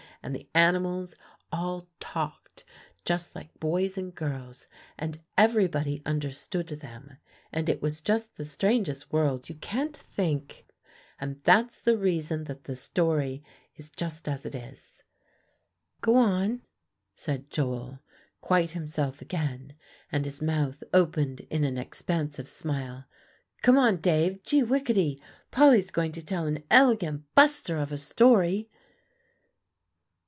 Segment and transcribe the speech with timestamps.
[0.23, 1.15] And the animals
[1.51, 2.63] all talked
[3.05, 7.17] just like boys and girls, and everybody understood them.
[7.51, 10.67] And it was just the strangest world, you can't think!
[11.19, 13.43] And that's the reason that the story
[13.75, 15.01] is just as it is."
[16.01, 16.61] "Go on,"
[17.15, 17.99] said Joel
[18.41, 19.73] quite himself again,
[20.11, 23.05] and his mouth opened in an expansive smile.
[23.63, 24.43] "Come on, Dave.
[24.43, 25.19] Gee whickety!
[25.49, 28.69] Polly's going to tell an elegant buster of a story."